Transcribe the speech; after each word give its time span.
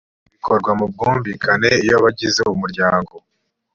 bikorwa 0.33 0.71
mu 0.79 0.85
bwumvikane 0.91 1.69
iyo 1.83 1.95
abagize 1.99 2.41
umuryango 2.53 3.13